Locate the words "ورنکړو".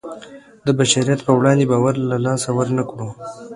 2.57-3.09